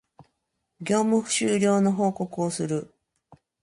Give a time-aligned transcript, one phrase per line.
[0.81, 2.91] 業務終了の報告をする